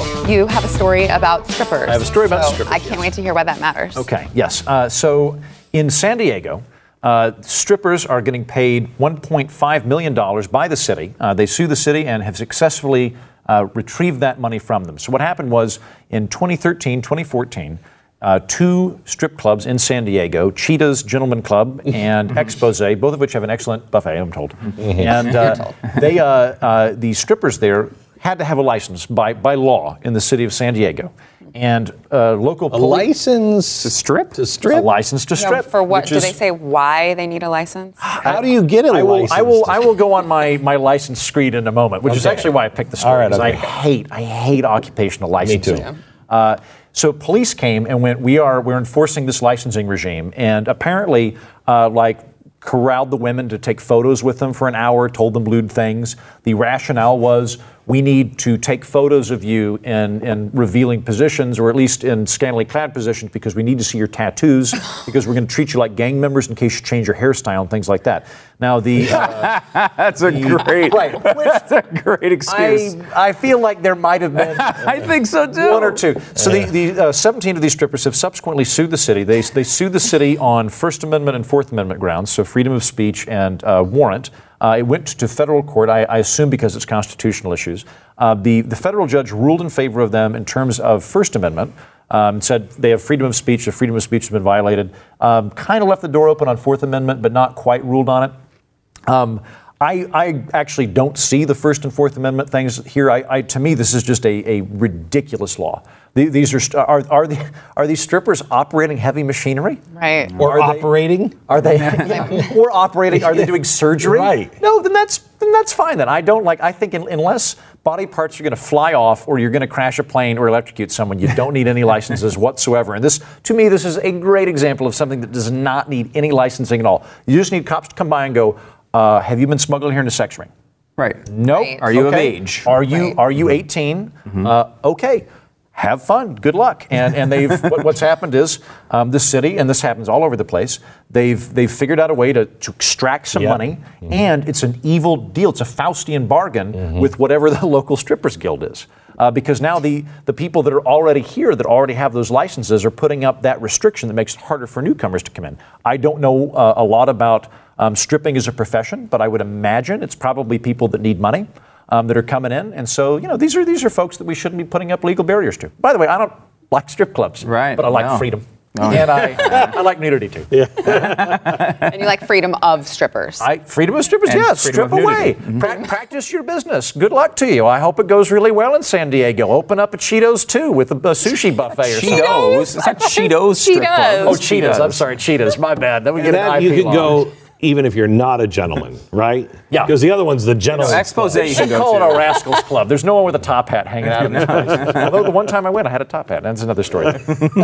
[0.00, 1.88] Andrew, you have a story about strippers.
[1.88, 3.96] I have a story about So strippers, I can't wait to hear why that matters.
[3.96, 4.66] Okay, yes.
[4.66, 5.40] Uh, so
[5.72, 6.62] in San Diego,
[7.02, 10.14] uh, strippers are getting paid $1.5 million
[10.50, 11.14] by the city.
[11.18, 13.16] Uh, they sue the city and have successfully
[13.48, 14.98] uh, retrieved that money from them.
[14.98, 17.78] So what happened was in 2013, 2014,
[18.22, 23.32] uh, two strip clubs in San Diego, Cheetah's Gentleman Club and Expose, both of which
[23.32, 24.54] have an excellent buffet, I'm told.
[24.78, 27.90] and uh, they, uh, uh, the strippers there
[28.22, 31.12] had to have a license by, by law in the city of San Diego.
[31.56, 34.32] And uh, local A police license To strip?
[34.34, 34.78] to strip?
[34.78, 35.64] a license to No, strip.
[35.66, 36.06] for what?
[36.06, 37.96] Do is- they say why they need a license?
[37.98, 39.32] How do you get a I will, license?
[39.32, 42.24] I will, I will go on my, my license screed in a moment, which is
[42.24, 43.12] actually why I picked the story.
[43.14, 43.58] All right, 'cause I okay.
[43.58, 45.78] hate, I hate occupational licensing.
[45.78, 45.94] too.
[46.30, 46.56] Uh,
[46.92, 51.88] so police came and went, we are, we're enforcing this licensing regime, and apparently, uh,
[51.88, 52.20] like,
[52.60, 56.14] corralled the women to take photos with them for an hour, told them lewd things.
[56.44, 61.68] The rationale was we need to take photos of you in, in revealing positions, or
[61.68, 64.70] at least in scantily clad positions, because we need to see your tattoos,
[65.06, 67.62] because we're going to treat you like gang members in case you change your hairstyle
[67.62, 68.26] and things like that.
[68.60, 69.08] Now, the.
[69.72, 70.92] Uh, That's a great.
[70.92, 71.20] Right.
[71.22, 72.94] That's a great excuse.
[73.14, 74.58] I, I feel like there might have been.
[74.60, 75.72] I think so too.
[75.72, 76.14] One or two.
[76.34, 79.22] So the, the uh, 17 of these strippers have subsequently sued the city.
[79.22, 82.84] They, they sued the city on First Amendment and Fourth Amendment grounds, so freedom of
[82.84, 84.30] speech and uh, warrant.
[84.62, 87.84] Uh, it went to federal court, I, I assume because it's constitutional issues.
[88.16, 91.74] Uh, the, the federal judge ruled in favor of them in terms of First Amendment.
[92.12, 93.64] Um, said they have freedom of speech.
[93.64, 94.94] The freedom of speech has been violated.
[95.20, 98.24] Um, kind of left the door open on Fourth Amendment, but not quite ruled on
[98.24, 99.08] it.
[99.08, 99.42] Um,
[99.82, 103.10] I, I actually don't see the First and Fourth Amendment things here.
[103.10, 105.82] I, I, to me, this is just a, a ridiculous law.
[106.14, 109.80] The- These are, are, are, the, are these strippers operating heavy machinery?
[109.92, 110.30] Right.
[110.38, 111.34] or Are they- operating.
[111.48, 113.24] Are they yeah, or operating?
[113.24, 114.18] Are they doing surgery?
[114.22, 114.60] Right.
[114.62, 115.98] No, then that's then that's fine.
[115.98, 116.60] Then I don't like.
[116.60, 119.66] I think un- unless body parts are going to fly off, or you're going to
[119.66, 122.94] crash a plane or electrocute someone, you don't need any licenses whatsoever.
[122.94, 126.14] And this, to me, this is a great example of something that does not need
[126.16, 127.04] any licensing at all.
[127.26, 128.60] You just need cops to come by and go,
[128.94, 130.50] uh, "Have you been smuggled here in a sex ring?"
[130.96, 131.26] Right.
[131.30, 131.60] No.
[131.60, 131.78] Right.
[131.80, 132.64] Are you of age?
[132.66, 133.18] Are you Right.
[133.18, 134.12] are you 18?
[134.46, 135.26] Uh, okay.
[135.74, 136.34] Have fun.
[136.34, 136.86] Good luck.
[136.90, 138.58] And and they've what, what's happened is
[138.90, 140.80] um, the city and this happens all over the place.
[141.10, 143.48] They've they've figured out a way to, to extract some Yep.
[143.50, 143.78] money,
[144.10, 145.48] and it's an evil deal.
[145.48, 148.86] It's a Faustian bargain with whatever the local strippers guild is.
[149.18, 152.84] Uh, because now the, the people that are already here that already have those licenses
[152.84, 155.58] are putting up that restriction that makes it harder for newcomers to come in.
[155.84, 157.48] I don't know uh, a lot about
[157.78, 161.46] um, stripping as a profession, but I would imagine it's probably people that need money
[161.88, 164.24] um, that are coming in, and so you know these are these are folks that
[164.24, 165.68] we shouldn't be putting up legal barriers to.
[165.80, 166.32] By the way, I don't
[166.70, 168.16] like strip clubs, Right, But I like no.
[168.18, 168.46] freedom,
[168.80, 168.90] Oh.
[168.90, 169.34] and I
[169.76, 170.46] I like nudity too.
[170.86, 173.40] And you like freedom of strippers.
[173.40, 174.62] I, freedom of strippers, And yes.
[174.62, 175.34] Strip of away.
[175.34, 175.44] Mm-hmm.
[175.44, 175.60] nudity.
[175.60, 176.92] Prac- practice your business.
[176.92, 177.66] Good luck to you.
[177.66, 179.48] I hope it goes really well in San Diego.
[179.48, 182.18] Open up a Cheetos too with a, a sushi buffet or something.
[182.18, 182.60] Cheetos.
[182.62, 184.26] It's not Cheetos strip club.
[184.26, 184.32] Oh, Cheetos.
[184.32, 184.80] Oh, Cheetahs.
[184.80, 185.58] I'm sorry, Cheetahs.
[185.58, 186.04] My bad.
[186.04, 186.92] Then we get And an that IP you could law.
[187.24, 189.50] go even if you're not a gentleman, right?
[189.70, 189.86] Yeah.
[189.86, 190.98] Because the other one's the gentleman.
[190.98, 192.88] Expose you You can should go call it a rascals club.
[192.88, 194.68] There's no one with a top hat hanging out in this place.
[194.96, 196.42] Although the one time I went, I had a top hat.
[196.42, 197.06] That's another story.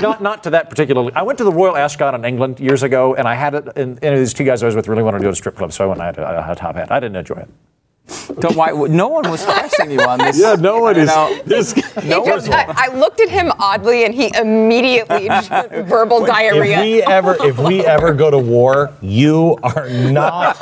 [0.00, 1.10] not not to that particular.
[1.16, 3.66] I went to the Royal Ascot in England years ago, and I had it.
[3.76, 5.72] And, and these two guys I was with really wanted to go to strip club,
[5.72, 6.00] so I went.
[6.00, 6.92] and I had a, I had a top hat.
[6.92, 7.48] I didn't enjoy it.
[8.38, 10.38] Don't, why, no one was pressing you on this.
[10.38, 11.08] Yeah, no one is.
[11.08, 11.40] No.
[11.44, 15.28] This, He just- I, I looked at him oddly, and he immediately
[15.82, 16.80] verbal if diarrhea.
[16.80, 20.56] we ever, if we ever go to war, you are not.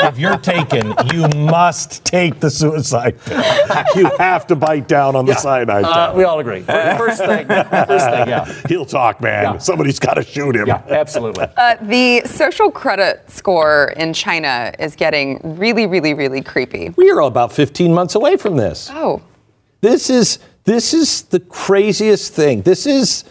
[0.00, 3.42] if you're taken, you must take the suicide pill.
[3.96, 5.84] You have to bite down on the cyanide.
[5.84, 6.60] Uh, we all agree.
[6.62, 7.46] First thing.
[7.46, 8.28] First thing.
[8.28, 8.62] Yeah.
[8.68, 9.42] He'll talk, man.
[9.44, 9.58] Yeah.
[9.58, 10.66] Somebody's got to shoot him.
[10.68, 10.82] Yeah.
[10.88, 11.46] Absolutely.
[11.56, 16.79] Uh, the social credit score in China is getting really, really, really creepy.
[16.88, 16.94] Be.
[16.96, 18.88] We are about 15 months away from this.
[18.92, 19.22] Oh,
[19.80, 22.62] This is this is the craziest thing.
[22.62, 23.24] This is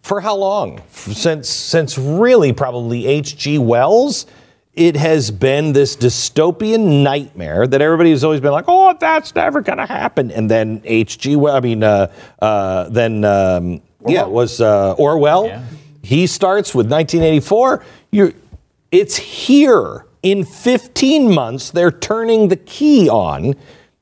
[0.00, 0.80] for how long?
[0.90, 3.58] Since since really probably H.G.
[3.58, 4.26] Wells,
[4.74, 9.60] it has been this dystopian nightmare that everybody has always been like, "Oh, that's never
[9.60, 11.36] going to happen." And then H.G.
[11.36, 12.10] Well, I mean, uh,
[12.40, 15.62] uh, then um, yeah, it was uh, Orwell.
[16.02, 17.84] He starts with 1984.
[18.10, 18.32] You're,
[18.90, 21.70] it's here in 15 months.
[21.70, 23.54] They're turning the key on.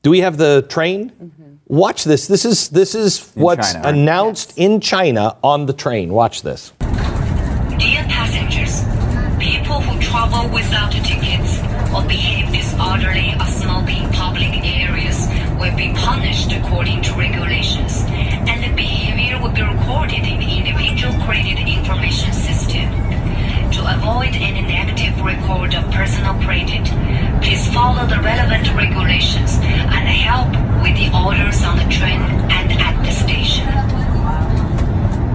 [0.03, 1.11] Do we have the train?
[1.11, 1.41] Mm-hmm.
[1.67, 2.27] Watch this.
[2.27, 3.95] This is this is what's China, right?
[3.95, 6.11] announced in China on the train.
[6.11, 6.73] Watch this.
[6.79, 8.83] Dear passengers,
[9.39, 11.59] people who travel without tickets
[11.95, 18.03] or behave disorderly or smoke in public areas will be punished according to regulations,
[18.49, 22.70] and the behavior will be recorded in the individual credit information system.
[23.81, 26.85] To avoid any negative record of personal credit,
[27.41, 30.51] please follow the relevant regulations and help
[30.83, 33.65] with the orders on the train and at the station.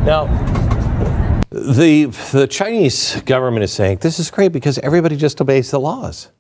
[0.05, 0.27] Now,
[1.51, 6.31] the the Chinese government is saying this is great because everybody just obeys the laws.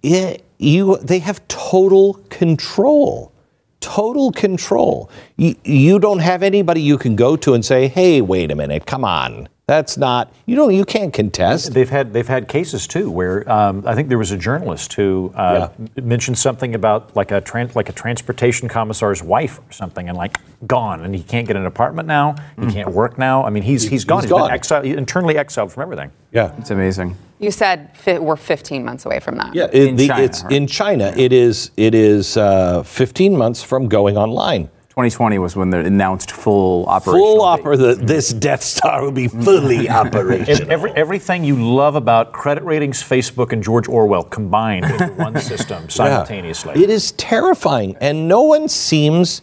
[0.00, 3.32] Yeah, you they have total control.
[3.80, 5.10] Total control.
[5.36, 8.86] You, you don't have anybody you can go to and say, "Hey, wait a minute,
[8.86, 11.74] come on." That's not you don't you can't contest.
[11.74, 15.30] They've had they've had cases too where um, I think there was a journalist who
[15.34, 20.08] uh, m- mentioned something about like a tran- like a transportation commissar's wife or something,
[20.08, 22.34] and like gone, and he can't get an apartment now.
[22.58, 23.44] He can't work now.
[23.44, 24.22] I mean, he's he's gone.
[24.22, 24.48] He's He's gone.
[24.48, 26.12] been exiled, internally exiled from everything.
[26.32, 26.54] Yeah.
[26.56, 27.14] It's amazing.
[27.38, 29.54] you said fi- we're 15 months away from that.
[29.54, 30.52] Yeah, it- In the- China, it's right?
[30.52, 31.12] in China.
[31.14, 34.70] It is it is uh, 15 months from going online.
[34.98, 37.20] 2020 was when they announced full operation.
[37.20, 37.76] Full opera.
[37.76, 40.72] This Death Star will be fully operational.
[40.72, 45.88] every, everything you love about credit ratings, Facebook, and George Orwell combined into one system
[45.88, 46.82] simultaneously.
[46.82, 49.42] It is terrifying, and no one seems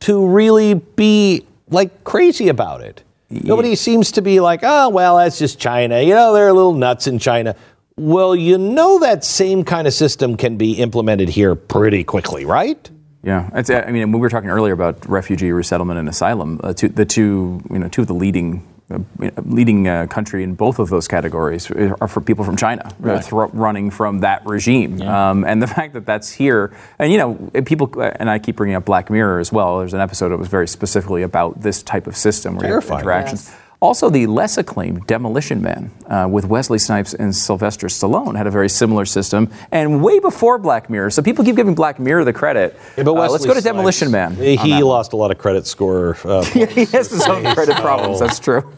[0.00, 3.02] to really be like crazy about it.
[3.28, 6.00] Nobody seems to be like, oh well, that's just China.
[6.00, 7.56] You know, they're a little nuts in China.
[7.96, 12.88] Well, you know that same kind of system can be implemented here pretty quickly, right?
[13.22, 16.58] Yeah, it's, I mean, we were talking earlier about refugee resettlement and asylum.
[16.64, 18.98] Uh, two, the two, you know, two of the leading, uh,
[19.44, 23.50] leading uh, country in both of those categories are for people from China, uh, thro-
[23.50, 25.02] running from that regime.
[25.02, 27.34] Um, and the fact that that's here, and you know,
[27.66, 29.80] people, and I keep bringing up Black Mirror as well.
[29.80, 32.82] There's an episode that was very specifically about this type of system, where you have
[32.84, 33.00] Terrifying.
[33.02, 33.50] interactions.
[33.80, 38.50] Also, the less acclaimed Demolition Man uh, with Wesley Snipes and Sylvester Stallone had a
[38.50, 41.08] very similar system, and way before Black Mirror.
[41.10, 42.78] So people keep giving Black Mirror the credit.
[42.98, 44.34] Yeah, but Uh, let's go to Snipes, Demolition Man.
[44.36, 44.82] He, on one.
[44.82, 46.18] lost a lot of credit score.
[46.24, 48.20] Uh, he has his own credit problems.
[48.20, 48.70] That's true.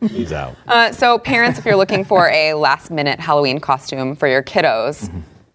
[0.00, 0.56] he's out.
[0.66, 5.10] Uh, so, parents, if you're looking for a last minute Halloween costume for your kiddos,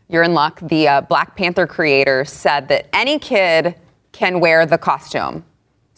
[0.10, 0.60] you're in luck.
[0.62, 3.76] The uh, Black Panther creator said that any kid
[4.12, 5.44] can wear the costume.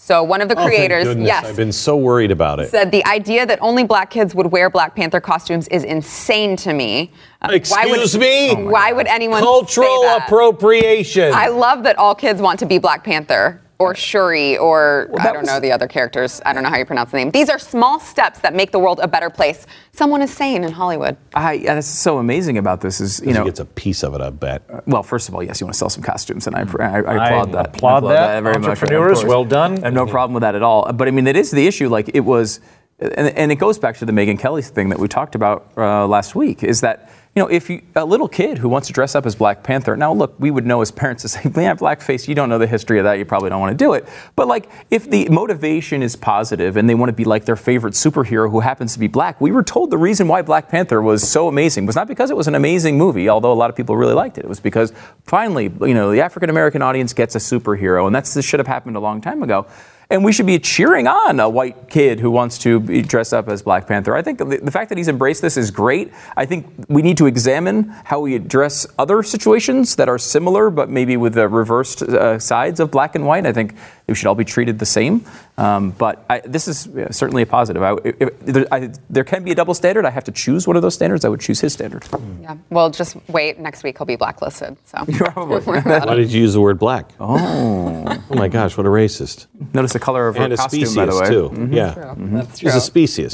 [0.05, 1.27] So, one of the Oh, creators, goodness.
[1.27, 2.69] yes, I've been so worried about it.
[2.69, 6.73] said the idea that only black kids would wear Black Panther costumes is insane to
[6.73, 7.09] me.
[7.41, 8.53] Uh, why would- Excuse me?
[8.53, 11.31] Why would anyone Cultural appropriation.
[11.33, 15.39] I love that all kids want to be Black Panther or Shuri or I don't
[15.41, 16.41] was- know the other characters.
[16.45, 17.31] I don't know how you pronounce the name.
[17.31, 19.65] These are small steps that make the world a better place.
[19.91, 21.17] Someone is sane in Hollywood.
[21.33, 23.45] I, yeah, that's so amazing about this is you he know.
[23.45, 24.61] gets a piece of it, I bet.
[24.87, 27.25] Well, first of all, yes, you want to sell some costumes, and I, I, I
[27.27, 27.67] applaud that.
[27.75, 28.43] applaud I that.
[28.43, 28.55] very.
[28.55, 29.29] Entrepreneurs, of course.
[29.29, 29.79] well done.
[29.79, 30.91] I have no problem with that at all.
[30.93, 31.89] But I mean, it is the issue.
[31.89, 32.59] Like it was,
[32.99, 36.07] and, and it goes back to the Megyn Kelly thing that we talked about uh,
[36.07, 36.63] last week.
[36.63, 39.33] Is that you know, if you, a little kid who wants to dress up as
[39.33, 42.47] Black Panther, now look, we would know as parents to say, yeah, blackface, you don't
[42.47, 44.07] know the history of that, you probably don't want to do it.
[44.35, 47.95] But like, if the motivation is positive and they want to be like their favorite
[47.95, 51.27] superhero who happens to be black, we were told the reason why Black Panther was
[51.27, 53.97] so amazing was not because it was an amazing movie, although a lot of people
[53.97, 54.45] really liked it.
[54.45, 54.93] It was because
[55.23, 58.67] finally, you know, the African American audience gets a superhero, and that's this should have
[58.67, 59.65] happened a long time ago.
[60.09, 63.47] And we should be cheering on a white kid who wants to be dressed up
[63.49, 64.15] as Black Panther.
[64.15, 66.11] I think the, the fact that he's embraced this is great.
[66.37, 70.89] I think we need to examine how we address other situations that are similar, but
[70.89, 73.45] maybe with the reversed uh, sides of black and white.
[73.45, 73.75] I think
[74.07, 75.25] we should all be treated the same.
[75.57, 77.81] Um, but I, this is certainly a positive.
[77.83, 80.05] I, if, if there, I, there can be a double standard.
[80.05, 81.23] I have to choose one of those standards.
[81.25, 82.03] I would choose his standard.
[82.41, 82.57] Yeah.
[82.69, 83.59] Well, just wait.
[83.59, 84.75] Next week he'll be blacklisted.
[84.85, 85.05] So.
[85.17, 85.59] Probably.
[85.81, 87.11] Why did you use the word black?
[87.19, 88.19] Oh.
[88.29, 89.45] Oh my gosh, what a racist.
[89.73, 91.27] Notice the color of her And a costume, species, by the way.
[91.27, 91.49] too.
[91.49, 91.73] Mhm.
[91.73, 92.15] Yeah.
[92.17, 93.33] That's She's a species.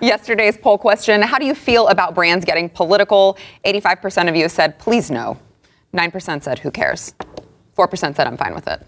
[0.00, 3.36] Yesterday's poll question How do you feel about brands getting political?
[3.64, 5.36] 85% of you said, please no.
[5.94, 7.14] 9% said, who cares?
[7.76, 8.86] 4% said, I'm fine with it.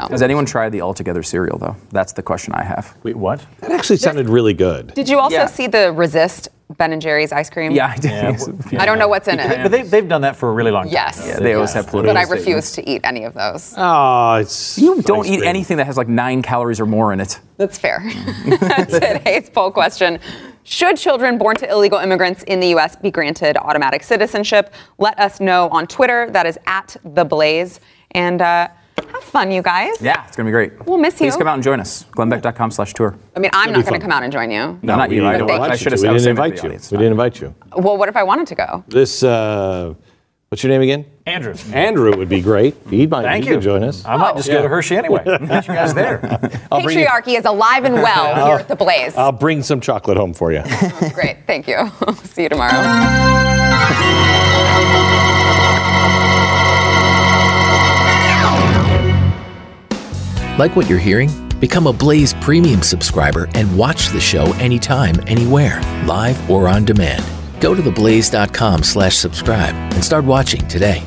[0.00, 0.08] So.
[0.08, 1.76] Has anyone tried the altogether cereal, though?
[1.90, 2.96] That's the question I have.
[3.02, 3.44] Wait, what?
[3.60, 4.94] That actually sounded really good.
[4.94, 5.46] Did you also Yeah.
[5.46, 7.70] see the resist Ben and Jerry's ice cream.
[7.70, 8.40] Yeah, I did.
[8.72, 8.82] Yeah.
[8.82, 9.62] I don't know what's in it.
[9.62, 10.92] But they've, they've done that for a really long time.
[10.92, 11.24] Yes.
[11.24, 13.72] Yeah, they always have political But I refuse to eat any of those.
[13.76, 15.48] Oh, it's You don't eat cream.
[15.48, 17.38] anything that has like nine calories or more in it.
[17.56, 18.02] That's fair.
[18.58, 20.18] That's today's poll question
[20.64, 22.96] Should children born to illegal immigrants in the U.S.
[22.96, 24.74] be granted automatic citizenship?
[24.98, 26.28] Let us know on Twitter.
[26.30, 27.78] That is at The Blaze.
[28.10, 28.68] And uh,
[29.12, 30.00] have fun, you guys.
[30.00, 30.86] Yeah, it's gonna be great.
[30.86, 31.30] We'll miss Please you.
[31.32, 32.04] Please come out and join us.
[32.12, 33.16] Glennbeck.com slash tour.
[33.34, 33.92] I mean, I'm It'll not be going fun.
[33.94, 34.78] to come out and join you.
[34.82, 35.26] No, not we you.
[35.26, 35.96] I, didn't I, invite you should to.
[35.96, 36.68] have We I was didn't saving it for invite you.
[36.68, 36.90] audience.
[36.90, 37.54] We didn't invite you.
[37.76, 38.84] Well, what if I wanted to go?
[38.88, 39.94] This, uh,
[40.48, 41.04] what's your name again?
[41.26, 41.54] Andrew.
[41.72, 42.76] Andrew would be great.
[42.88, 43.56] He'd might Thank he you.
[43.56, 44.04] could join us.
[44.04, 45.22] I might just go to Hershey anyway.
[45.24, 46.18] Get you guys there.
[46.18, 49.16] bring you- Patriarchy is alive and well here at The Blaze.
[49.16, 50.62] I'll bring some chocolate home for you.
[51.14, 51.38] Great.
[51.46, 51.90] Thank you.
[52.24, 52.72] See you tomorrow.
[60.58, 61.30] Like what you're hearing?
[61.60, 67.24] Become a Blaze Premium subscriber and watch the show anytime, anywhere, live or on demand.
[67.60, 71.02] Go to theblaze.com slash subscribe and start watching today.